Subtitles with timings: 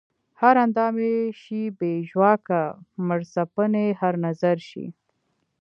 [0.41, 2.61] هر اندام ئې شي بې ژواکه
[3.07, 4.85] مړڅپن ئې هر نظر شي